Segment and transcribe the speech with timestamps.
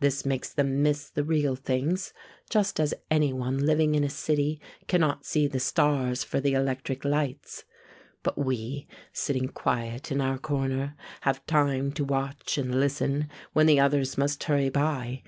[0.00, 2.12] This makes them miss the real things
[2.50, 7.06] just as any one living in a city cannot see the stars for the electric
[7.06, 7.64] lights.
[8.22, 13.80] But we, sitting quiet in our corner, have time to watch and listen, when the
[13.80, 15.22] others must hurry by.